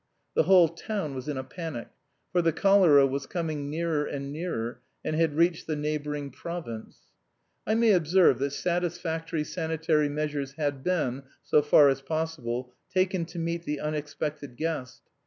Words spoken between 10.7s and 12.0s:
been, so far